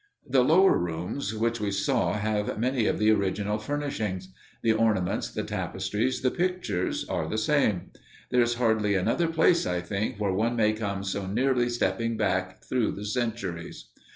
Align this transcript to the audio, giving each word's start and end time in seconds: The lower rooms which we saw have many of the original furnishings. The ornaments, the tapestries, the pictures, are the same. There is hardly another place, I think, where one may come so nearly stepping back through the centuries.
The 0.27 0.43
lower 0.43 0.79
rooms 0.79 1.35
which 1.35 1.59
we 1.61 1.69
saw 1.69 2.13
have 2.13 2.57
many 2.57 2.87
of 2.87 2.97
the 2.97 3.11
original 3.11 3.59
furnishings. 3.59 4.29
The 4.63 4.73
ornaments, 4.73 5.29
the 5.29 5.43
tapestries, 5.43 6.23
the 6.23 6.31
pictures, 6.31 7.05
are 7.07 7.27
the 7.27 7.37
same. 7.37 7.91
There 8.31 8.41
is 8.41 8.55
hardly 8.55 8.95
another 8.95 9.27
place, 9.27 9.67
I 9.67 9.79
think, 9.79 10.19
where 10.19 10.33
one 10.33 10.55
may 10.55 10.73
come 10.73 11.03
so 11.03 11.27
nearly 11.27 11.69
stepping 11.69 12.17
back 12.17 12.63
through 12.63 12.93
the 12.93 13.05
centuries. 13.05 13.89